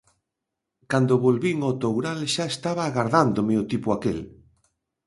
[0.91, 4.19] Cando volvín ó Toural, xa estaba agardándome o tipo aquel.